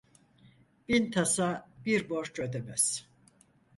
Bin 0.87 1.11
tasa 1.11 1.69
bir 1.85 2.09
borç 2.09 2.39
ödemez. 2.39 3.07